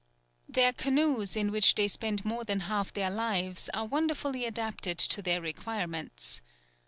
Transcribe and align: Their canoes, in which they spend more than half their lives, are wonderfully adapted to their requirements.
Their 0.49 0.73
canoes, 0.73 1.37
in 1.37 1.51
which 1.51 1.75
they 1.75 1.87
spend 1.87 2.25
more 2.25 2.43
than 2.43 2.61
half 2.61 2.91
their 2.91 3.11
lives, 3.11 3.69
are 3.71 3.85
wonderfully 3.85 4.45
adapted 4.45 4.97
to 4.97 5.21
their 5.21 5.41
requirements. 5.41 6.41